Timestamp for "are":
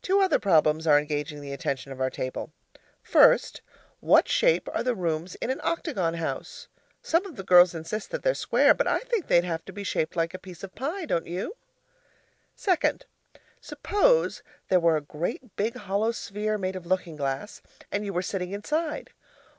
0.86-0.98, 4.72-4.82